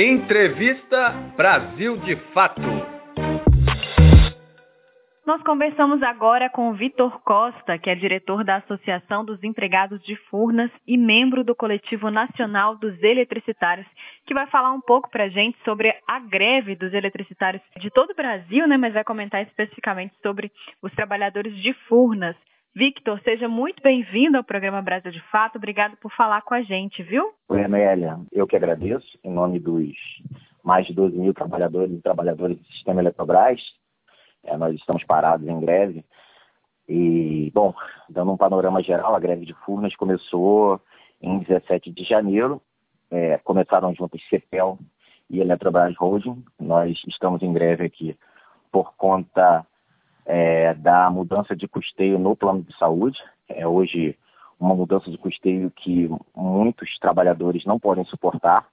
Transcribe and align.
Entrevista 0.00 1.10
Brasil 1.36 1.96
de 1.96 2.14
Fato. 2.32 2.62
Nós 5.26 5.42
conversamos 5.42 6.00
agora 6.04 6.48
com 6.48 6.72
Vitor 6.72 7.20
Costa, 7.22 7.76
que 7.78 7.90
é 7.90 7.96
diretor 7.96 8.44
da 8.44 8.58
Associação 8.58 9.24
dos 9.24 9.42
Empregados 9.42 10.00
de 10.04 10.14
Furnas 10.30 10.70
e 10.86 10.96
membro 10.96 11.42
do 11.42 11.52
Coletivo 11.52 12.12
Nacional 12.12 12.76
dos 12.76 13.02
Eletricitários, 13.02 13.88
que 14.24 14.32
vai 14.32 14.46
falar 14.46 14.70
um 14.70 14.80
pouco 14.80 15.10
para 15.10 15.24
a 15.24 15.28
gente 15.28 15.58
sobre 15.64 15.92
a 16.06 16.20
greve 16.20 16.76
dos 16.76 16.94
eletricitários 16.94 17.60
de 17.80 17.90
todo 17.90 18.10
o 18.10 18.14
Brasil, 18.14 18.68
né? 18.68 18.76
Mas 18.76 18.94
vai 18.94 19.02
comentar 19.02 19.42
especificamente 19.42 20.14
sobre 20.22 20.52
os 20.80 20.92
trabalhadores 20.92 21.60
de 21.60 21.72
Furnas. 21.88 22.36
Victor, 22.78 23.20
seja 23.24 23.48
muito 23.48 23.82
bem-vindo 23.82 24.36
ao 24.36 24.44
programa 24.44 24.80
Brasil 24.80 25.10
de 25.10 25.20
Fato. 25.32 25.56
Obrigado 25.56 25.96
por 25.96 26.12
falar 26.12 26.42
com 26.42 26.54
a 26.54 26.62
gente, 26.62 27.02
viu? 27.02 27.34
Oi, 27.48 27.64
Amélia. 27.64 28.20
Eu 28.30 28.46
que 28.46 28.54
agradeço, 28.54 29.18
em 29.24 29.32
nome 29.32 29.58
dos 29.58 29.96
mais 30.62 30.86
de 30.86 30.94
12 30.94 31.18
mil 31.18 31.34
trabalhadores 31.34 31.92
e 31.92 32.00
trabalhadoras 32.00 32.56
do 32.56 32.64
sistema 32.66 33.00
Eletrobras. 33.00 33.60
É, 34.44 34.56
nós 34.56 34.76
estamos 34.76 35.02
parados 35.02 35.44
em 35.48 35.58
greve. 35.58 36.04
E, 36.88 37.50
bom, 37.52 37.74
dando 38.08 38.30
um 38.30 38.36
panorama 38.36 38.80
geral, 38.80 39.12
a 39.12 39.18
greve 39.18 39.44
de 39.44 39.54
Furnas 39.54 39.96
começou 39.96 40.80
em 41.20 41.40
17 41.40 41.90
de 41.90 42.04
janeiro. 42.04 42.62
É, 43.10 43.38
começaram 43.38 43.92
juntos 43.92 44.22
CEPEL 44.30 44.78
e 45.28 45.40
Eletrobras 45.40 45.96
Holding. 45.96 46.44
Nós 46.60 46.96
estamos 47.08 47.42
em 47.42 47.52
greve 47.52 47.86
aqui 47.86 48.16
por 48.70 48.94
conta 48.94 49.66
é, 50.28 50.74
da 50.74 51.08
mudança 51.08 51.56
de 51.56 51.66
custeio 51.66 52.18
no 52.18 52.36
plano 52.36 52.62
de 52.62 52.76
saúde. 52.76 53.18
É 53.48 53.66
hoje 53.66 54.16
uma 54.60 54.74
mudança 54.74 55.10
de 55.10 55.16
custeio 55.16 55.70
que 55.70 56.10
muitos 56.36 56.98
trabalhadores 56.98 57.64
não 57.64 57.80
podem 57.80 58.04
suportar, 58.04 58.68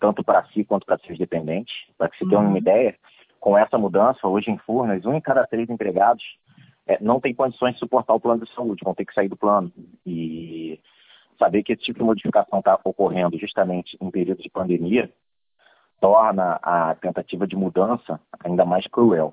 tanto 0.00 0.24
para 0.24 0.44
si 0.46 0.64
quanto 0.64 0.86
para 0.86 0.98
seus 0.98 1.18
dependentes. 1.18 1.74
Para 1.98 2.08
que 2.08 2.16
se 2.16 2.26
tenha 2.26 2.40
uma 2.40 2.50
uhum. 2.50 2.56
ideia, 2.56 2.96
com 3.38 3.56
essa 3.58 3.76
mudança, 3.76 4.26
hoje 4.26 4.50
em 4.50 4.56
Furnas, 4.56 5.04
um 5.04 5.14
em 5.14 5.20
cada 5.20 5.46
três 5.46 5.68
empregados 5.68 6.24
é, 6.86 6.98
não 7.00 7.20
tem 7.20 7.34
condições 7.34 7.74
de 7.74 7.80
suportar 7.80 8.14
o 8.14 8.20
plano 8.20 8.44
de 8.44 8.54
saúde, 8.54 8.82
vão 8.82 8.94
ter 8.94 9.04
que 9.04 9.14
sair 9.14 9.28
do 9.28 9.36
plano. 9.36 9.70
E 10.06 10.80
saber 11.38 11.62
que 11.62 11.74
esse 11.74 11.82
tipo 11.82 11.98
de 11.98 12.04
modificação 12.04 12.60
está 12.60 12.78
ocorrendo 12.82 13.38
justamente 13.38 13.98
em 14.00 14.10
período 14.10 14.42
de 14.42 14.48
pandemia 14.48 15.10
torna 16.00 16.58
a 16.62 16.94
tentativa 16.94 17.46
de 17.46 17.56
mudança 17.56 18.20
ainda 18.42 18.64
mais 18.64 18.86
cruel. 18.86 19.32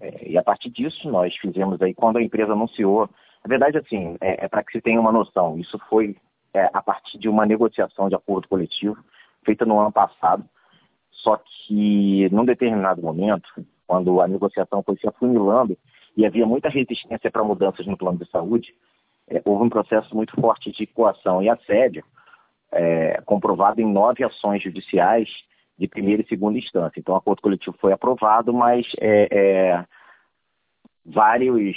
É, 0.00 0.30
e 0.30 0.38
a 0.38 0.42
partir 0.42 0.70
disso, 0.70 1.08
nós 1.10 1.34
fizemos 1.36 1.80
aí, 1.80 1.94
quando 1.94 2.18
a 2.18 2.22
empresa 2.22 2.52
anunciou, 2.52 3.08
na 3.44 3.48
verdade, 3.48 3.78
assim, 3.78 4.16
é, 4.20 4.44
é 4.44 4.48
para 4.48 4.62
que 4.62 4.72
se 4.72 4.80
tenha 4.80 5.00
uma 5.00 5.12
noção, 5.12 5.58
isso 5.58 5.78
foi 5.88 6.16
é, 6.52 6.68
a 6.72 6.82
partir 6.82 7.18
de 7.18 7.28
uma 7.28 7.46
negociação 7.46 8.08
de 8.08 8.14
acordo 8.14 8.48
coletivo 8.48 8.96
feita 9.44 9.64
no 9.64 9.78
ano 9.78 9.92
passado, 9.92 10.44
só 11.10 11.36
que 11.36 12.28
num 12.30 12.44
determinado 12.44 13.00
momento, 13.00 13.48
quando 13.86 14.20
a 14.20 14.28
negociação 14.28 14.82
foi 14.82 14.96
se 14.96 15.08
afunilando 15.08 15.78
e 16.16 16.26
havia 16.26 16.44
muita 16.44 16.68
resistência 16.68 17.30
para 17.30 17.44
mudanças 17.44 17.86
no 17.86 17.96
plano 17.96 18.18
de 18.18 18.28
saúde, 18.30 18.74
é, 19.28 19.40
houve 19.44 19.64
um 19.64 19.70
processo 19.70 20.14
muito 20.14 20.38
forte 20.40 20.70
de 20.72 20.86
coação 20.86 21.42
e 21.42 21.48
assédio, 21.48 22.04
é, 22.72 23.20
comprovado 23.24 23.80
em 23.80 23.90
nove 23.90 24.24
ações 24.24 24.62
judiciais 24.62 25.28
de 25.78 25.86
primeira 25.86 26.22
e 26.22 26.26
segunda 26.26 26.58
instância. 26.58 26.98
Então, 26.98 27.14
o 27.14 27.18
acordo 27.18 27.42
coletivo 27.42 27.76
foi 27.80 27.92
aprovado, 27.92 28.52
mas 28.52 28.86
é, 28.98 29.28
é, 29.30 29.84
vários, 31.04 31.76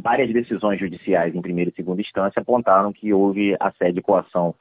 várias 0.00 0.32
decisões 0.32 0.80
judiciais 0.80 1.34
em 1.34 1.42
primeira 1.42 1.70
e 1.70 1.74
segunda 1.74 2.00
instância 2.00 2.40
apontaram 2.40 2.92
que 2.92 3.12
houve 3.12 3.56
assédio 3.60 4.00
e 4.00 4.02
coação 4.02 4.54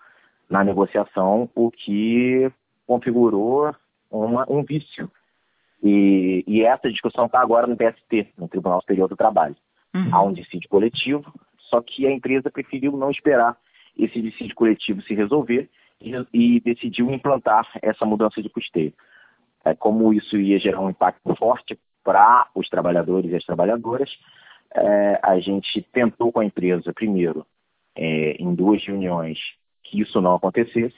na 0.49 0.63
negociação, 0.63 1.49
o 1.55 1.69
que 1.69 2.52
configurou 2.88 3.73
uma, 4.09 4.45
um 4.49 4.64
vício. 4.64 5.11
E, 5.81 6.43
e 6.47 6.64
essa 6.64 6.89
discussão 6.89 7.25
está 7.25 7.39
agora 7.39 7.67
no 7.67 7.75
TST, 7.75 8.33
no 8.37 8.48
Tribunal 8.48 8.81
Superior 8.81 9.08
do 9.08 9.15
Trabalho. 9.15 9.55
Uhum. 9.93 10.09
Há 10.11 10.21
um 10.23 10.33
dissídio 10.33 10.70
coletivo, 10.70 11.31
só 11.58 11.81
que 11.81 12.05
a 12.05 12.11
empresa 12.11 12.52
preferiu 12.52 12.92
não 12.98 13.11
esperar 13.11 13.55
esse 13.98 14.21
dissídio 14.21 14.55
coletivo 14.55 15.02
se 15.02 15.14
resolver 15.14 15.70
e, 16.02 16.60
decidiu 16.61 17.11
implantar 17.11 17.67
essa 17.82 18.05
mudança 18.05 18.42
de 18.42 18.49
custeio. 18.49 18.93
É, 19.65 19.76
como 19.76 20.14
isso 20.14 20.37
ia 20.37 20.60
gerar 20.60 20.80
um 20.82 20.89
impacto 20.89 21.36
forte 21.36 21.77
para 22.04 22.48
os 22.55 22.70
trabalhadores 22.70 23.32
e 23.32 23.36
as 23.36 23.43
trabalhadoras, 23.43 24.10
é, 24.73 25.20
a 25.21 25.39
gente 25.39 25.82
tentou 25.92 26.32
com 26.32 26.39
a 26.39 26.45
empresa, 26.45 26.93
primeiro, 26.93 27.45
é, 27.95 28.32
em 28.33 28.54
duas 28.55 28.83
reuniões, 28.86 29.37
que 29.83 30.02
isso 30.02 30.21
não 30.21 30.36
acontecesse, 30.36 30.98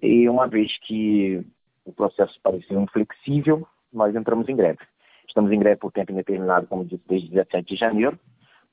e 0.00 0.28
uma 0.28 0.46
vez 0.46 0.76
que 0.78 1.44
o 1.84 1.92
processo 1.92 2.38
parecia 2.42 2.78
inflexível, 2.78 3.66
nós 3.92 4.14
entramos 4.14 4.48
em 4.48 4.56
greve. 4.56 4.80
Estamos 5.26 5.50
em 5.52 5.58
greve 5.58 5.80
por 5.80 5.92
tempo 5.92 6.12
indeterminado, 6.12 6.66
como 6.66 6.84
disse, 6.84 7.02
desde 7.06 7.28
17 7.28 7.74
de 7.74 7.76
janeiro, 7.76 8.18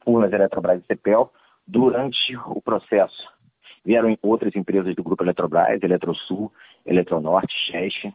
Furnas, 0.04 0.32
Eletrobras 0.32 0.82
e 0.82 0.86
CEPEL. 0.86 1.32
Durante 1.68 2.36
o 2.48 2.62
processo, 2.62 3.32
Vieram 3.86 4.18
outras 4.22 4.56
empresas 4.56 4.96
do 4.96 5.04
grupo 5.04 5.24
Eletrobras, 5.24 5.82
Eletrosul, 5.82 6.52
Eletronorte, 6.86 7.54
Cheche, 7.72 8.14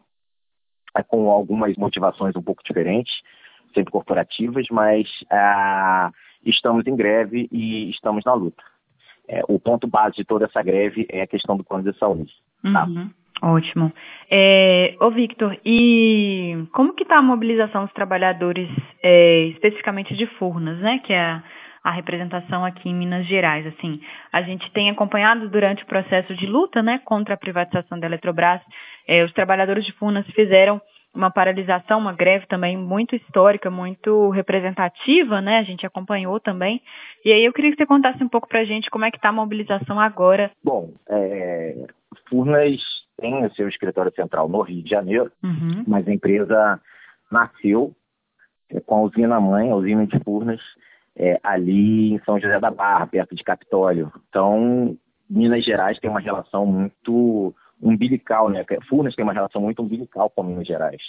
é, 0.95 1.03
com 1.03 1.29
algumas 1.29 1.75
motivações 1.75 2.35
um 2.35 2.41
pouco 2.41 2.63
diferentes, 2.63 3.13
sempre 3.73 3.91
corporativas, 3.91 4.65
mas 4.71 5.07
ah, 5.29 6.11
estamos 6.45 6.87
em 6.87 6.95
greve 6.95 7.47
e 7.51 7.89
estamos 7.89 8.23
na 8.25 8.33
luta. 8.33 8.63
É, 9.27 9.41
o 9.47 9.59
ponto 9.59 9.87
base 9.87 10.15
de 10.15 10.23
toda 10.23 10.45
essa 10.45 10.61
greve 10.61 11.05
é 11.09 11.21
a 11.21 11.27
questão 11.27 11.57
do 11.57 11.63
plano 11.63 11.91
de 11.91 11.97
saúde. 11.97 12.31
Tá? 12.61 12.85
Uhum. 12.85 13.09
Ótimo. 13.41 13.91
É, 14.31 14.95
ô 14.99 15.11
Victor, 15.11 15.57
e 15.65 16.65
como 16.71 16.93
que 16.93 17.03
está 17.03 17.17
a 17.17 17.21
mobilização 17.21 17.83
dos 17.83 17.93
trabalhadores, 17.93 18.69
é, 19.03 19.47
especificamente 19.47 20.15
de 20.15 20.25
Furnas, 20.25 20.79
né? 20.79 20.99
Que 20.99 21.13
é 21.13 21.41
representação 21.91 22.65
aqui 22.65 22.89
em 22.89 22.95
Minas 22.95 23.25
Gerais. 23.25 23.65
Assim, 23.67 24.01
a 24.31 24.41
gente 24.41 24.71
tem 24.71 24.89
acompanhado 24.89 25.49
durante 25.49 25.83
o 25.83 25.87
processo 25.87 26.35
de 26.35 26.45
luta, 26.45 26.81
né, 26.81 26.99
contra 27.05 27.33
a 27.33 27.37
privatização 27.37 27.99
da 27.99 28.07
Eletrobras, 28.07 28.61
eh, 29.07 29.23
os 29.23 29.31
trabalhadores 29.33 29.85
de 29.85 29.93
Furnas 29.93 30.25
fizeram 30.27 30.81
uma 31.15 31.31
paralisação, 31.31 31.97
uma 31.97 32.13
greve 32.13 32.45
também 32.45 32.75
muito 32.75 33.15
histórica, 33.15 33.71
muito 33.71 34.29
representativa, 34.29 35.41
né? 35.41 35.59
A 35.59 35.63
gente 35.63 35.85
acompanhou 35.85 36.39
também. 36.39 36.81
E 37.23 37.31
aí 37.31 37.45
eu 37.45 37.53
queria 37.53 37.71
que 37.71 37.77
você 37.77 37.85
contasse 37.85 38.21
um 38.21 38.27
pouco 38.27 38.49
para 38.49 38.59
a 38.59 38.65
gente 38.65 38.89
como 38.89 39.05
é 39.05 39.11
que 39.11 39.17
está 39.17 39.29
a 39.29 39.33
mobilização 39.33 39.99
agora. 39.99 40.51
Bom, 40.63 40.93
é, 41.09 41.87
Furnas 42.29 42.81
tem 43.17 43.45
o 43.45 43.53
seu 43.53 43.69
escritório 43.69 44.11
central 44.13 44.49
no 44.49 44.61
Rio 44.61 44.83
de 44.83 44.89
Janeiro, 44.89 45.31
uhum. 45.41 45.83
mas 45.87 46.07
a 46.07 46.13
empresa 46.13 46.81
nasceu 47.31 47.93
é, 48.69 48.79
com 48.81 48.95
a 48.95 49.01
usina 49.01 49.39
mãe, 49.39 49.71
a 49.71 49.75
usina 49.75 50.05
de 50.05 50.19
Furnas, 50.19 50.61
é, 51.15 51.39
ali 51.43 52.13
em 52.13 52.19
São 52.23 52.39
José 52.39 52.59
da 52.59 52.69
Barra, 52.69 53.07
perto 53.07 53.35
de 53.35 53.43
Capitólio. 53.43 54.11
Então, 54.29 54.97
Minas 55.29 55.63
Gerais 55.63 55.97
tem 55.99 56.09
uma 56.09 56.19
relação 56.19 56.65
muito 56.65 57.55
umbilical, 57.81 58.49
né? 58.49 58.65
Furnas 58.89 59.15
tem 59.15 59.23
uma 59.23 59.33
relação 59.33 59.61
muito 59.61 59.81
umbilical 59.81 60.29
com 60.29 60.43
Minas 60.43 60.67
Gerais. 60.67 61.01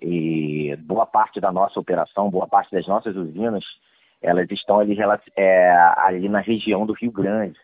E 0.00 0.74
boa 0.76 1.06
parte 1.06 1.40
da 1.40 1.52
nossa 1.52 1.78
operação, 1.78 2.30
boa 2.30 2.46
parte 2.46 2.72
das 2.72 2.86
nossas 2.86 3.16
usinas, 3.16 3.64
elas 4.20 4.50
estão 4.50 4.78
ali, 4.78 4.96
é, 5.36 5.70
ali 5.96 6.28
na 6.28 6.40
região 6.40 6.86
do 6.86 6.92
Rio 6.92 7.12
Grande. 7.12 7.58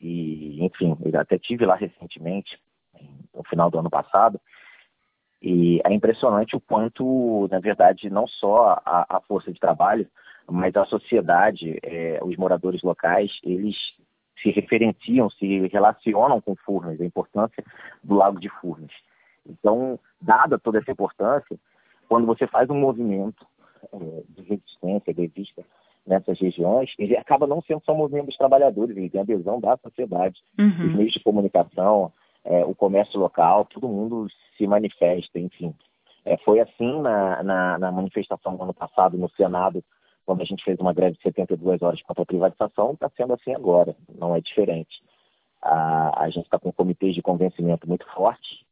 E, 0.00 0.64
enfim, 0.64 0.96
eu 1.04 1.20
até 1.20 1.38
tive 1.38 1.66
lá 1.66 1.74
recentemente, 1.74 2.58
no 3.34 3.44
final 3.44 3.70
do 3.70 3.78
ano 3.78 3.90
passado, 3.90 4.40
e 5.42 5.80
é 5.84 5.92
impressionante 5.92 6.54
o 6.54 6.60
quanto, 6.60 7.48
na 7.50 7.60
verdade, 7.60 8.10
não 8.10 8.26
só 8.26 8.80
a, 8.84 9.06
a 9.08 9.20
força 9.22 9.52
de 9.52 9.58
trabalho, 9.58 10.06
mas 10.50 10.74
a 10.76 10.84
sociedade, 10.86 11.78
é, 11.82 12.20
os 12.22 12.36
moradores 12.36 12.82
locais, 12.82 13.30
eles 13.42 13.76
se 14.42 14.50
referenciam, 14.50 15.28
se 15.30 15.66
relacionam 15.68 16.40
com 16.40 16.56
Furnas, 16.56 17.00
a 17.00 17.04
importância 17.04 17.62
do 18.02 18.14
Lago 18.14 18.40
de 18.40 18.48
Furnas. 18.48 18.92
Então, 19.46 19.98
dada 20.20 20.58
toda 20.58 20.78
essa 20.78 20.90
importância, 20.90 21.58
quando 22.08 22.26
você 22.26 22.46
faz 22.46 22.68
um 22.70 22.78
movimento 22.78 23.46
é, 23.92 24.22
de 24.28 24.42
resistência, 24.42 25.14
de 25.14 25.26
vista 25.26 25.64
nessas 26.06 26.40
regiões, 26.40 26.92
ele 26.98 27.16
acaba 27.16 27.46
não 27.46 27.62
sendo 27.62 27.82
só 27.84 27.92
um 27.92 27.98
movimento 27.98 28.26
dos 28.26 28.36
trabalhadores, 28.36 28.96
ele 28.96 29.10
tem 29.10 29.20
adesão 29.20 29.60
da 29.60 29.76
sociedade, 29.76 30.40
uhum. 30.58 30.86
os 30.88 30.94
meios 30.94 31.12
de 31.12 31.20
comunicação, 31.20 32.12
é, 32.44 32.64
o 32.64 32.74
comércio 32.74 33.20
local, 33.20 33.66
todo 33.66 33.88
mundo 33.88 34.26
se 34.56 34.66
manifesta, 34.66 35.38
enfim. 35.38 35.74
É, 36.24 36.36
foi 36.38 36.60
assim 36.60 37.00
na, 37.00 37.42
na, 37.42 37.78
na 37.78 37.92
manifestação 37.92 38.56
do 38.56 38.62
ano 38.62 38.74
passado 38.74 39.16
no 39.16 39.28
Senado 39.30 39.84
quando 40.30 40.42
a 40.42 40.44
gente 40.44 40.62
fez 40.62 40.78
uma 40.78 40.92
greve 40.92 41.16
de 41.16 41.22
72 41.24 41.82
horas 41.82 42.00
contra 42.02 42.22
a 42.22 42.26
privatização, 42.26 42.92
está 42.92 43.10
sendo 43.16 43.34
assim 43.34 43.52
agora, 43.52 43.96
não 44.16 44.32
é 44.36 44.40
diferente. 44.40 45.02
A, 45.60 46.22
a 46.22 46.30
gente 46.30 46.44
está 46.44 46.56
com 46.56 46.68
um 46.68 46.72
comitê 46.72 47.10
de 47.10 47.20
convencimento 47.20 47.88
muito 47.88 48.06
forte, 48.12 48.64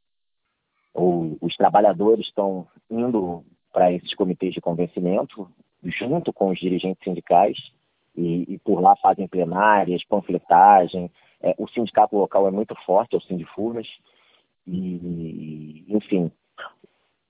o, 0.94 1.36
os 1.40 1.56
trabalhadores 1.56 2.26
estão 2.26 2.68
indo 2.88 3.44
para 3.72 3.92
esses 3.92 4.14
comitês 4.14 4.54
de 4.54 4.60
convencimento, 4.60 5.50
junto 5.82 6.32
com 6.32 6.50
os 6.50 6.60
dirigentes 6.60 7.02
sindicais, 7.02 7.58
e, 8.16 8.54
e 8.54 8.58
por 8.60 8.80
lá 8.80 8.94
fazem 8.94 9.26
plenárias, 9.26 10.04
panfletagem. 10.04 11.10
É, 11.40 11.56
o 11.58 11.66
sindicato 11.66 12.16
local 12.16 12.46
é 12.46 12.52
muito 12.52 12.72
forte, 12.86 13.16
é 13.16 13.18
o 13.18 13.20
Sindifurnas, 13.20 13.88
E, 14.64 15.84
enfim, 15.88 16.30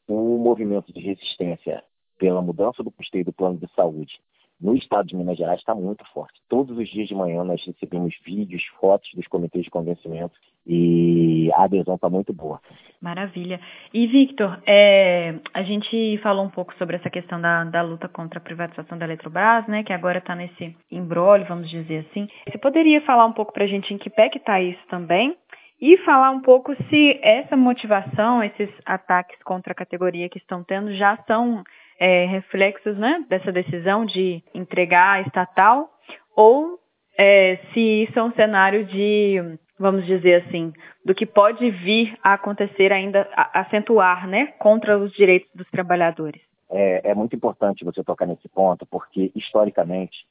o 0.07 0.37
movimento 0.37 0.93
de 0.93 1.01
resistência 1.01 1.83
pela 2.19 2.43
mudança 2.43 2.83
do 2.83 2.91
custeio 2.91 3.25
do 3.25 3.33
plano 3.33 3.59
de 3.59 3.69
saúde 3.75 4.21
no 4.61 4.75
estado 4.75 5.07
de 5.07 5.17
Minas 5.17 5.39
Gerais 5.39 5.61
está 5.61 5.75
muito 5.75 6.05
forte. 6.13 6.41
Todos 6.49 6.77
os 6.77 6.89
dias 6.89 7.09
de 7.09 7.15
manhã 7.15 7.45
nós 7.45 7.65
recebemos 7.65 8.15
vídeos, 8.25 8.65
fotos 8.81 9.09
dos 9.15 9.27
comitês 9.29 9.65
de 9.65 9.71
convencimento 9.71 10.35
e 10.67 11.51
a 11.55 11.65
adesão 11.65 11.95
está 11.95 12.11
muito 12.11 12.33
boa. 12.33 12.61
Maravilha. 13.01 13.61
E, 13.95 14.07
Victor, 14.07 14.61
é, 14.67 15.37
a 15.55 15.63
gente 15.63 16.19
falou 16.19 16.45
um 16.45 16.51
pouco 16.51 16.75
sobre 16.77 16.97
essa 16.97 17.09
questão 17.09 17.41
da, 17.41 17.65
da 17.65 17.83
luta 17.83 18.09
contra 18.09 18.39
a 18.39 18.43
privatização 18.43 18.99
da 18.99 19.05
Eletrobras, 19.05 19.67
né, 19.69 19.85
que 19.85 19.93
agora 19.93 20.19
está 20.19 20.35
nesse 20.35 20.77
embrólio, 20.91 21.47
vamos 21.47 21.71
dizer 21.71 22.07
assim. 22.11 22.29
Você 22.49 22.59
poderia 22.59 23.01
falar 23.03 23.25
um 23.25 23.33
pouco 23.33 23.53
para 23.53 23.65
a 23.65 23.69
gente 23.69 23.95
em 23.95 23.99
que 23.99 24.11
pé 24.11 24.29
que 24.29 24.39
está 24.39 24.61
isso 24.61 24.83
também? 24.89 25.37
E 25.81 25.97
falar 25.99 26.33
um 26.33 26.41
pouco 26.41 26.75
se 26.91 27.21
essa 27.23 27.57
motivação, 27.57 28.43
esses 28.43 28.69
ataques 28.85 29.41
contra 29.45 29.73
a 29.73 29.77
categoria 29.77 30.29
que 30.29 30.39
estão 30.39 30.65
tendo 30.65 30.93
já 30.95 31.17
são 31.29 31.63
é, 31.99 32.27
reflexos 32.27 32.97
né, 32.97 33.25
dessa 33.29 33.51
decisão 33.51 34.05
de 34.05 34.43
entregar 34.55 35.15
a 35.15 35.21
estatal, 35.23 35.91
ou 36.37 36.79
é, 37.19 37.59
se 37.73 38.05
isso 38.05 38.19
é 38.19 38.23
um 38.23 38.33
cenário 38.33 38.85
de, 38.85 39.59
vamos 39.79 40.07
dizer 40.07 40.45
assim, 40.45 40.73
do 41.05 41.15
que 41.15 41.27
pode 41.27 41.71
vir 41.71 42.17
a 42.23 42.35
acontecer 42.35 42.93
ainda, 42.93 43.29
a, 43.33 43.61
acentuar 43.61 44.29
né, 44.29 44.47
contra 44.59 44.97
os 44.99 45.13
direitos 45.13 45.51
dos 45.55 45.69
trabalhadores. 45.71 46.41
É, 46.71 47.11
é 47.11 47.15
muito 47.15 47.35
importante 47.35 47.85
você 47.85 48.05
tocar 48.05 48.27
nesse 48.27 48.49
ponto, 48.49 48.87
porque 48.87 49.33
historicamente 49.35 50.27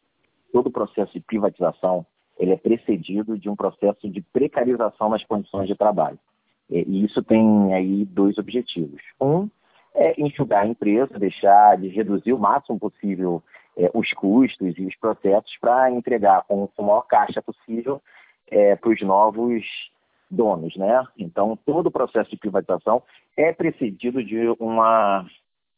todo 0.54 0.68
o 0.68 0.72
processo 0.72 1.12
de 1.14 1.20
privatização 1.20 2.06
ele 2.40 2.54
é 2.54 2.58
precedido 2.58 3.38
de 3.38 3.50
um 3.50 3.56
processo 3.56 4.08
de 4.08 4.22
precarização 4.22 5.10
nas 5.10 5.24
condições 5.26 5.68
de 5.68 5.76
trabalho. 5.76 6.20
E 6.70 7.04
isso 7.04 7.24
tem 7.24 7.74
aí 7.74 8.06
dois 8.06 8.38
objetivos. 8.38 9.02
Um 9.20 9.50
é, 9.98 10.14
enxugar 10.22 10.64
a 10.64 10.68
empresa, 10.68 11.18
deixar 11.18 11.76
de 11.78 11.88
reduzir 11.88 12.32
o 12.32 12.40
máximo 12.40 12.80
possível 12.80 13.42
é, 13.76 13.90
os 13.94 14.14
custos 14.14 14.78
e 14.78 14.86
os 14.86 14.96
processos 14.96 15.58
para 15.60 15.92
entregar 15.92 16.44
com 16.44 16.70
a 16.78 16.82
maior 16.82 17.02
caixa 17.02 17.42
possível 17.42 18.02
é, 18.48 18.76
para 18.76 18.90
os 18.92 19.02
novos 19.02 19.66
donos, 20.30 20.76
né? 20.76 21.04
Então, 21.18 21.58
todo 21.66 21.88
o 21.88 21.92
processo 21.92 22.30
de 22.30 22.38
privatização 22.38 23.02
é 23.36 23.52
precedido 23.52 24.24
de 24.24 24.50
uma 24.60 25.26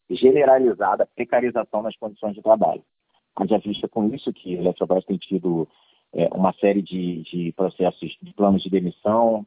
generalizada 0.09 1.07
precarização 1.15 1.81
nas 1.81 1.95
condições 1.95 2.35
de 2.35 2.41
trabalho. 2.41 2.83
Haja 3.35 3.57
vista 3.59 3.87
com 3.87 4.07
isso 4.13 4.33
que 4.33 4.57
a 4.57 4.59
Eletrobras 4.59 5.05
tem 5.05 5.17
tido 5.17 5.67
é, 6.13 6.27
uma 6.33 6.51
série 6.53 6.81
de, 6.81 7.21
de, 7.23 7.51
processos 7.53 8.17
de 8.21 8.33
planos 8.33 8.63
de 8.63 8.69
demissão, 8.69 9.45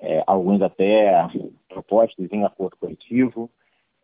é, 0.00 0.22
alguns 0.26 0.62
até 0.62 1.26
propostos 1.68 2.30
em 2.30 2.44
acordo 2.44 2.76
coletivo, 2.76 3.50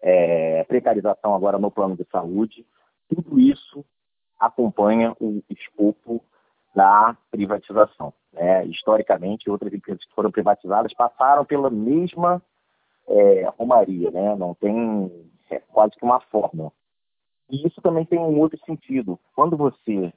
é, 0.02 0.64
precarização 0.64 1.34
agora 1.34 1.58
no 1.58 1.70
plano 1.70 1.96
de 1.96 2.04
saúde, 2.10 2.66
tudo 3.08 3.38
isso 3.38 3.84
acompanha 4.38 5.14
o 5.20 5.42
escopo 5.48 6.22
da 6.74 7.16
privatização. 7.30 8.12
Né? 8.32 8.66
Historicamente, 8.66 9.48
outras 9.48 9.72
empresas 9.72 10.04
que 10.04 10.14
foram 10.14 10.30
privatizadas 10.30 10.92
passaram 10.94 11.44
pela 11.44 11.70
mesma 11.70 12.42
é, 13.06 13.48
romaria, 13.56 14.10
né? 14.10 14.34
não 14.34 14.54
tem 14.54 15.30
é, 15.50 15.60
quase 15.60 15.94
que 15.94 16.04
uma 16.04 16.20
fórmula. 16.20 16.72
E 17.48 17.66
isso 17.66 17.80
também 17.80 18.04
tem 18.04 18.18
um 18.18 18.38
outro 18.40 18.58
sentido. 18.64 19.18
Quando 19.34 19.56
você 19.56 20.12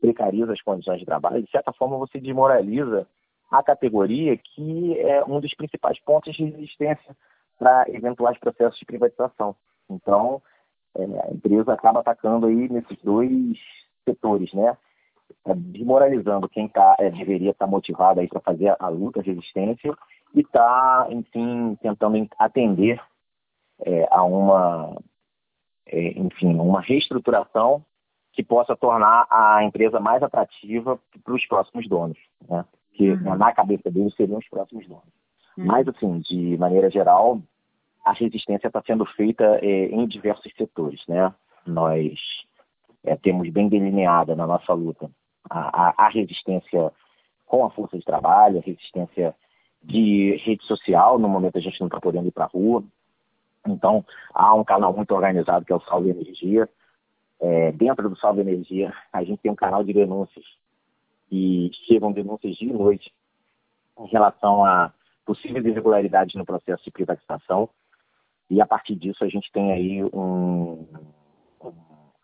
precariza 0.00 0.52
as 0.52 0.62
condições 0.62 1.00
de 1.00 1.06
trabalho, 1.06 1.42
de 1.42 1.50
certa 1.50 1.72
forma 1.72 1.96
você 1.96 2.20
desmoraliza 2.20 3.08
a 3.50 3.62
categoria 3.62 4.36
que 4.36 4.98
é 5.00 5.24
um 5.24 5.40
dos 5.40 5.54
principais 5.54 5.98
pontos 6.00 6.34
de 6.34 6.44
resistência 6.44 7.16
para 7.58 7.86
eventuais 7.88 8.38
processos 8.38 8.78
de 8.78 8.84
privatização. 8.84 9.54
Então, 9.88 10.42
é, 10.96 11.02
a 11.28 11.32
empresa 11.32 11.72
acaba 11.72 12.00
atacando 12.00 12.46
aí 12.46 12.68
nesses 12.68 12.98
dois 13.02 13.58
setores, 14.04 14.52
né? 14.52 14.76
É, 15.44 15.54
desmoralizando 15.54 16.48
quem 16.48 16.68
tá, 16.68 16.94
é, 16.98 17.10
deveria 17.10 17.50
estar 17.50 17.66
tá 17.66 17.70
motivado 17.70 18.20
aí 18.20 18.28
para 18.28 18.40
fazer 18.40 18.68
a, 18.68 18.76
a, 18.78 18.88
luta, 18.88 19.20
a 19.20 19.22
resistência, 19.22 19.92
e 20.34 20.40
está, 20.40 21.06
enfim, 21.10 21.76
tentando 21.80 22.28
atender 22.38 23.00
é, 23.84 24.06
a 24.10 24.22
uma, 24.22 24.96
é, 25.86 26.18
enfim, 26.18 26.54
uma 26.54 26.80
reestruturação 26.80 27.84
que 28.32 28.42
possa 28.42 28.76
tornar 28.76 29.26
a 29.30 29.64
empresa 29.64 29.98
mais 29.98 30.22
atrativa 30.22 30.98
para 31.24 31.34
os 31.34 31.46
próximos 31.46 31.88
donos, 31.88 32.18
né? 32.48 32.64
Que 32.92 33.10
uhum. 33.10 33.36
na 33.36 33.52
cabeça 33.52 33.90
deles 33.90 34.14
seriam 34.14 34.38
os 34.38 34.48
próximos 34.48 34.86
donos. 34.86 35.25
Hum. 35.58 35.64
Mas, 35.64 35.86
assim, 35.88 36.20
de 36.20 36.56
maneira 36.56 36.90
geral, 36.90 37.40
a 38.04 38.12
resistência 38.12 38.68
está 38.68 38.82
sendo 38.86 39.04
feita 39.04 39.44
é, 39.62 39.86
em 39.86 40.06
diversos 40.06 40.52
setores, 40.56 41.02
né? 41.08 41.34
Nós 41.66 42.18
é, 43.04 43.16
temos 43.16 43.48
bem 43.50 43.68
delineada 43.68 44.36
na 44.36 44.46
nossa 44.46 44.72
luta 44.72 45.10
a, 45.48 45.88
a, 45.88 46.06
a, 46.06 46.08
resistência 46.08 46.92
com 47.46 47.64
a 47.64 47.70
força 47.70 47.96
de 47.96 48.04
trabalho, 48.04 48.58
a 48.58 48.62
resistência 48.62 49.34
de 49.82 50.36
rede 50.44 50.64
social, 50.64 51.18
no 51.18 51.28
momento 51.28 51.58
a 51.58 51.60
gente 51.60 51.80
não 51.80 51.86
está 51.86 52.00
podendo 52.00 52.28
ir 52.28 52.32
para 52.32 52.44
a 52.44 52.48
rua. 52.48 52.82
Então, 53.66 54.04
há 54.34 54.54
um 54.54 54.64
canal 54.64 54.92
muito 54.92 55.12
organizado 55.12 55.64
que 55.64 55.72
é 55.72 55.76
o 55.76 55.80
Salve 55.80 56.10
Energia. 56.10 56.68
É, 57.40 57.72
dentro 57.72 58.08
do 58.08 58.16
Salve 58.16 58.40
Energia, 58.40 58.92
a 59.12 59.22
gente 59.22 59.40
tem 59.40 59.50
um 59.50 59.56
canal 59.56 59.84
de 59.84 59.92
denúncias 59.92 60.44
e 61.30 61.70
chegam 61.86 62.12
denúncias 62.12 62.56
de 62.56 62.66
noite 62.66 63.12
em 63.98 64.06
relação 64.06 64.64
a 64.64 64.92
possíveis 65.26 65.66
irregularidades 65.66 66.34
no 66.36 66.46
processo 66.46 66.84
de 66.84 66.90
privatização. 66.90 67.68
E 68.48 68.60
a 68.60 68.66
partir 68.66 68.94
disso 68.94 69.24
a 69.24 69.28
gente 69.28 69.50
tem 69.52 69.72
aí 69.72 70.04
um, 70.04 70.86
um 71.60 71.72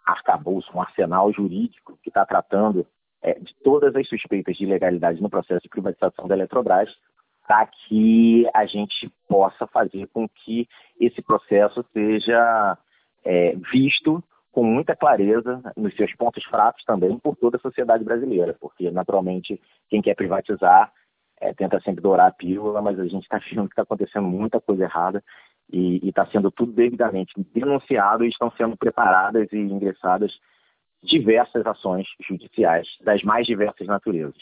arcabouço, 0.07 0.71
um 0.75 0.81
arsenal 0.81 1.33
jurídico 1.33 1.99
que 2.03 2.09
está 2.09 2.25
tratando 2.25 2.87
é, 3.21 3.35
de 3.39 3.55
todas 3.63 3.95
as 3.95 4.09
suspeitas 4.09 4.57
de 4.57 4.65
ilegalidade 4.65 5.21
no 5.21 5.29
processo 5.29 5.63
de 5.63 5.69
privatização 5.69 6.27
da 6.27 6.35
Eletrobras, 6.35 6.91
para 7.47 7.67
que 7.67 8.49
a 8.55 8.65
gente 8.67 9.13
possa 9.29 9.67
fazer 9.67 10.07
com 10.09 10.29
que 10.29 10.69
esse 10.99 11.21
processo 11.21 11.85
seja 11.93 12.79
é, 13.25 13.57
visto 13.73 14.23
com 14.53 14.63
muita 14.63 14.95
clareza 14.95 15.61
nos 15.77 15.95
seus 15.97 16.15
pontos 16.15 16.45
fracos 16.45 16.85
também 16.85 17.19
por 17.19 17.35
toda 17.37 17.57
a 17.57 17.61
sociedade 17.61 18.05
brasileira, 18.05 18.55
porque 18.61 18.91
naturalmente 18.91 19.61
quem 19.89 20.03
quer 20.03 20.15
privatizar 20.15 20.93
é, 21.43 21.53
tenta 21.53 21.81
sempre 21.81 22.01
dourar 22.01 22.29
a 22.29 22.33
pílula, 22.33 22.81
mas 22.81 22.99
a 22.99 23.07
gente 23.07 23.25
está 23.25 23.39
vendo 23.39 23.67
que 23.67 23.73
está 23.73 23.83
acontecendo 23.83 24.27
muita 24.27 24.61
coisa 24.61 24.85
errada 24.85 25.23
e 25.71 26.09
está 26.09 26.25
sendo 26.27 26.51
tudo 26.51 26.73
devidamente 26.73 27.35
denunciado 27.53 28.25
e 28.25 28.29
estão 28.29 28.51
sendo 28.53 28.77
preparadas 28.77 29.53
e 29.53 29.57
ingressadas 29.57 30.33
diversas 31.03 31.67
ações 31.67 32.07
judiciais 32.21 32.87
das 33.01 33.23
mais 33.25 33.45
diversas 33.45 33.89
naturezas. 33.89 34.41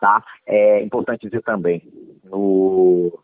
Tá? 0.00 0.22
É 0.46 0.82
importante 0.82 1.26
dizer 1.26 1.42
também, 1.42 1.82
no, 2.22 3.18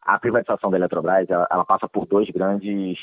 a 0.00 0.18
privatização 0.18 0.70
da 0.70 0.78
Eletrobras 0.78 1.28
ela, 1.28 1.46
ela 1.50 1.64
passa 1.66 1.86
por 1.86 2.06
dois 2.06 2.30
grandes 2.30 2.98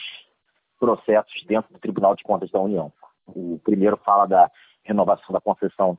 processos 0.79 1.43
dentro 1.46 1.72
do 1.72 1.79
Tribunal 1.79 2.15
de 2.15 2.24
Contas 2.24 2.50
da 2.50 2.60
União. 2.60 2.91
O 3.27 3.60
primeiro 3.63 3.98
fala 3.98 4.25
da 4.25 4.50
renovação 4.84 5.31
da 5.34 5.41
concessão 5.41 5.98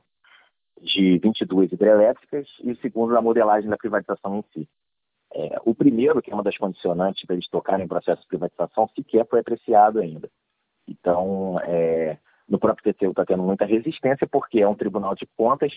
de 0.81 1.17
22 1.19 1.71
hidrelétricas 1.71 2.47
e 2.63 2.71
o 2.71 2.77
segundo 2.77 3.13
da 3.13 3.21
modelagem 3.21 3.69
da 3.69 3.77
privatização 3.77 4.37
em 4.37 4.43
si. 4.53 4.69
É, 5.33 5.59
o 5.65 5.75
primeiro, 5.75 6.21
que 6.21 6.31
é 6.31 6.33
uma 6.33 6.43
das 6.43 6.57
condicionantes 6.57 7.25
para 7.25 7.35
eles 7.35 7.49
tocarem 7.49 7.85
em 7.85 7.87
processo 7.87 8.21
de 8.21 8.27
privatização, 8.27 8.89
sequer 8.95 9.27
foi 9.27 9.39
apreciado 9.39 9.99
ainda. 9.99 10.29
Então, 10.87 11.59
é, 11.63 12.17
no 12.47 12.57
próprio 12.57 12.93
TCU 12.93 13.09
está 13.09 13.25
tendo 13.25 13.43
muita 13.43 13.65
resistência, 13.65 14.27
porque 14.27 14.61
é 14.61 14.67
um 14.67 14.75
tribunal 14.75 15.15
de 15.15 15.27
contas, 15.37 15.73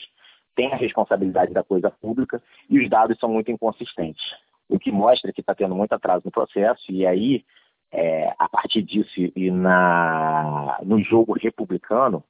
tem 0.55 0.73
a 0.73 0.77
responsabilidade 0.77 1.53
da 1.53 1.65
coisa 1.65 1.91
pública 1.91 2.43
e 2.69 2.79
os 2.79 2.89
dados 2.89 3.19
são 3.19 3.29
muito 3.29 3.51
inconsistentes. 3.51 4.23
O 4.69 4.79
que 4.79 4.93
mostra 4.93 5.33
que 5.33 5.41
está 5.41 5.55
tendo 5.55 5.75
muito 5.75 5.93
atraso 5.93 6.23
no 6.25 6.31
processo, 6.31 6.91
e 6.91 7.05
aí, 7.05 7.45
é, 7.91 8.33
a 8.39 8.49
partir 8.49 8.83
disso 8.83 9.11
e 9.35 9.51
na, 9.51 10.79
no 10.83 11.03
jogo 11.03 11.33
republicano, 11.33 12.23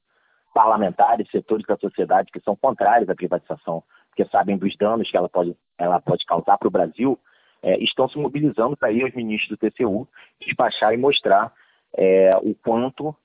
parlamentares, 0.53 1.29
setores 1.29 1.65
da 1.65 1.77
sociedade 1.77 2.31
que 2.31 2.41
são 2.41 2.55
contrários 2.55 3.09
à 3.09 3.15
privatização, 3.15 3.83
porque 4.09 4.25
sabem 4.25 4.57
dos 4.57 4.75
danos 4.75 5.09
que 5.09 5.17
ela 5.17 5.29
pode, 5.29 5.55
ela 5.77 5.99
pode 5.99 6.25
causar 6.25 6.57
para 6.57 6.67
o 6.67 6.71
Brasil, 6.71 7.17
é, 7.63 7.77
estão 7.83 8.07
se 8.09 8.17
mobilizando 8.17 8.75
para 8.75 8.91
ir 8.91 9.03
aos 9.03 9.13
ministros 9.13 9.49
do 9.49 9.57
TCU, 9.57 10.07
despachar 10.39 10.93
e 10.93 10.97
mostrar 10.97 11.51
é, 11.95 12.35
o 12.41 12.55
quanto 12.55 13.15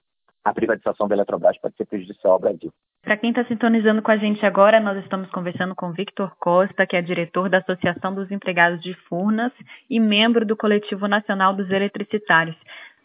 a 0.45 0.54
privatização 0.54 1.09
da 1.09 1.14
Eletrobras 1.14 1.59
pode 1.59 1.76
ser 1.76 1.87
prejudicial 1.87 2.35
ao 2.35 2.38
Brasil. 2.38 2.73
Para 3.02 3.16
quem 3.16 3.30
está 3.30 3.45
sintonizando 3.45 4.02
com 4.02 4.11
a 4.11 4.16
gente 4.16 4.45
agora, 4.45 4.80
nós 4.80 4.99
estamos 4.99 5.30
conversando 5.30 5.75
com 5.75 5.92
Victor 5.92 6.37
Costa, 6.38 6.87
que 6.87 6.97
é 6.97 7.02
diretor 7.02 7.49
da 7.49 7.59
Associação 7.59 8.14
dos 8.14 8.30
Empregados 8.30 8.80
de 8.80 8.95
Furnas 9.09 9.52
e 9.88 10.00
membro 10.00 10.45
do 10.45 10.56
Coletivo 10.56 11.06
Nacional 11.06 11.54
dos 11.54 11.71
Eletricitários. 11.71 12.56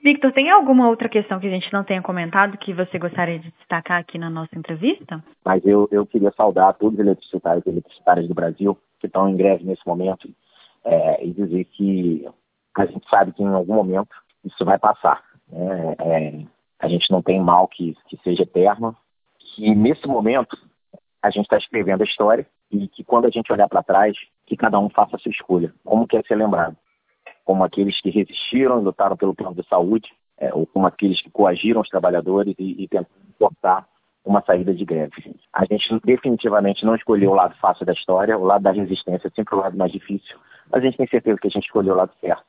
Victor, 0.04 0.32
tem 0.32 0.50
alguma 0.50 0.90
outra 0.90 1.08
questão 1.08 1.40
que 1.40 1.48
a 1.48 1.52
gente 1.52 1.72
não 1.72 1.84
tenha 1.84 2.02
comentado 2.02 2.58
que 2.58 2.74
você 2.74 2.98
gostaria 2.98 3.40
de 3.40 3.52
destacar 3.52 4.00
aqui 4.00 4.18
na 4.18 4.30
nossa 4.30 4.58
entrevista? 4.58 5.24
Mas 5.46 5.64
eu, 5.66 5.88
eu 5.92 6.06
queria 6.06 6.32
saudar 6.36 6.74
todos 6.74 6.96
os 6.96 7.00
eletricitários 7.00 7.66
e 7.66 7.70
eletricitárias 7.70 8.28
do 8.28 8.34
Brasil 8.34 8.78
que 9.00 9.08
estão 9.08 9.30
em 9.30 9.38
greve 9.38 9.64
nesse 9.64 9.86
momento. 9.86 10.28
é, 10.84 11.26
e 11.26 11.32
dizer 11.32 11.66
que 11.66 12.28
a 12.76 12.86
gente 12.86 13.08
sabe 13.10 13.32
que 13.34 13.44
em 13.44 13.48
algum 13.48 13.76
momento 13.76 14.16
isso 14.44 14.64
vai 14.66 14.80
passar. 14.80 15.24
Né? 15.48 15.96
É, 16.00 16.46
a 16.80 16.88
gente 16.88 17.12
não 17.12 17.22
tem 17.22 17.40
mal 17.40 17.68
que, 17.68 17.96
que 18.08 18.18
seja 18.24 18.44
eterno, 18.44 18.96
que 19.38 19.76
nesse 19.76 20.08
momento 20.08 20.58
a 21.22 21.30
gente 21.30 21.44
está 21.44 21.58
escrevendo 21.58 22.02
a 22.02 22.06
história 22.06 22.48
e 22.72 22.88
que 22.88 23.04
quando 23.04 23.26
a 23.26 23.30
gente 23.30 23.52
olhar 23.52 23.68
para 23.68 23.84
trás, 23.84 24.18
que 24.48 24.58
cada 24.58 24.80
um 24.80 24.90
faça 24.90 25.16
a 25.16 25.20
sua 25.20 25.32
escolha. 25.32 25.74
Como 25.84 26.08
quer 26.08 26.26
ser 26.26 26.36
lembrado? 26.36 26.76
Como 27.52 27.66
aqueles 27.66 28.00
que 28.00 28.10
resistiram 28.10 28.80
e 28.80 28.84
lutaram 28.84 29.18
pelo 29.18 29.36
plano 29.36 29.56
de 29.56 29.68
saúde, 29.68 30.10
é, 30.40 30.54
ou 30.54 30.66
como 30.66 30.88
aqueles 30.88 31.22
que 31.22 31.30
coagiram 31.30 31.82
os 31.82 31.90
trabalhadores 31.90 32.56
e, 32.58 32.84
e 32.84 32.88
tentaram 32.88 33.08
cortar 33.38 33.86
uma 34.24 34.42
saída 34.42 34.74
de 34.74 34.86
greve. 34.86 35.36
A 35.52 35.66
gente 35.66 36.00
definitivamente 36.06 36.86
não 36.86 36.96
escolheu 36.96 37.32
o 37.32 37.36
lado 37.36 37.54
fácil 37.58 37.86
da 37.86 37.92
história, 37.92 38.38
o 38.38 38.46
lado 38.46 38.62
da 38.62 38.72
resistência 38.72 39.28
é 39.28 39.32
sempre 39.32 39.54
o 39.54 39.58
lado 39.58 39.78
mais 39.78 39.92
difícil, 39.92 40.38
mas 40.72 40.82
a 40.82 40.86
gente 40.86 40.96
tem 40.96 41.08
certeza 41.08 41.38
que 41.42 41.48
a 41.48 41.50
gente 41.50 41.66
escolheu 41.66 41.94
o 41.94 41.98
lado 41.98 42.14
certo. 42.22 42.46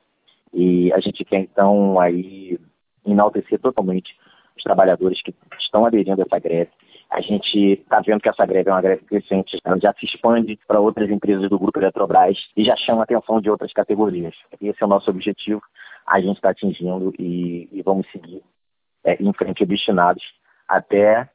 E 0.52 0.92
a 0.92 1.00
gente 1.00 1.24
quer 1.24 1.40
então 1.40 1.98
aí 1.98 2.60
enaltecer 3.04 3.58
totalmente 3.58 4.14
os 4.56 4.62
trabalhadores 4.62 5.20
que 5.20 5.34
estão 5.58 5.84
aderindo 5.84 6.20
a 6.20 6.24
essa 6.24 6.38
greve. 6.38 6.70
A 7.12 7.20
gente 7.20 7.74
está 7.74 8.00
vendo 8.00 8.22
que 8.22 8.28
essa 8.30 8.46
greve 8.46 8.70
é 8.70 8.72
uma 8.72 8.80
greve 8.80 9.04
crescente, 9.04 9.60
ela 9.62 9.78
já 9.78 9.92
se 9.92 10.06
expande 10.06 10.58
para 10.66 10.80
outras 10.80 11.10
empresas 11.10 11.46
do 11.50 11.58
Grupo 11.58 11.78
Eletrobras 11.78 12.38
e 12.56 12.64
já 12.64 12.74
chama 12.74 13.02
a 13.02 13.04
atenção 13.04 13.38
de 13.38 13.50
outras 13.50 13.70
categorias. 13.70 14.34
Esse 14.58 14.82
é 14.82 14.86
o 14.86 14.88
nosso 14.88 15.10
objetivo, 15.10 15.60
a 16.06 16.18
gente 16.20 16.36
está 16.36 16.50
atingindo 16.50 17.12
e, 17.18 17.68
e, 17.70 17.82
vamos 17.82 18.10
seguir 18.10 18.42
é, 19.04 19.22
em 19.22 19.30
frente 19.34 19.62
obstinados 19.62 20.24
até 20.66 21.28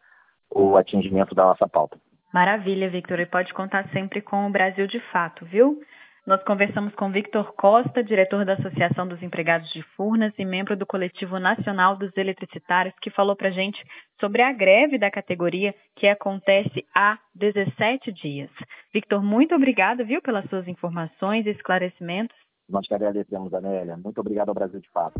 o 0.49 0.75
atingimento 0.77 1.35
da 1.35 1.43
nossa 1.43 1.69
pauta. 1.69 1.95
Maravilha, 2.33 2.89
Victor, 2.89 3.19
e 3.19 3.27
pode 3.27 3.53
contar 3.53 3.87
sempre 3.89 4.19
com 4.19 4.47
o 4.47 4.49
Brasil 4.49 4.87
de 4.87 4.99
Fato, 5.11 5.45
viu? 5.45 5.79
Nós 6.27 6.43
conversamos 6.43 6.93
com 6.93 7.09
Victor 7.09 7.53
Costa, 7.53 8.03
diretor 8.03 8.43
da 8.43 8.55
Associação 8.55 9.07
dos 9.07 9.23
Empregados 9.23 9.71
de 9.71 9.81
Furnas 9.95 10.33
e 10.37 10.43
membro 10.43 10.75
do 10.75 10.85
Coletivo 10.85 11.39
Nacional 11.39 11.95
dos 11.95 12.11
Eletricitários, 12.17 12.93
que 13.01 13.09
falou 13.09 13.33
para 13.33 13.49
gente 13.49 13.81
sobre 14.19 14.41
a 14.41 14.51
greve 14.51 14.97
da 14.97 15.09
categoria 15.09 15.73
que 15.95 16.05
acontece 16.05 16.85
há 16.93 17.17
17 17.33 18.11
dias. 18.11 18.49
Victor, 18.93 19.23
muito 19.23 19.55
obrigada, 19.55 20.03
viu, 20.03 20.21
pelas 20.21 20.43
suas 20.49 20.67
informações 20.67 21.45
e 21.45 21.51
esclarecimentos. 21.51 22.35
Nós 22.67 22.85
que 22.85 22.93
agradecemos, 22.93 23.53
Anélia. 23.53 23.95
Muito 23.95 24.19
obrigado 24.19 24.49
ao 24.49 24.55
Brasil 24.55 24.81
de 24.81 24.89
Fato. 24.89 25.17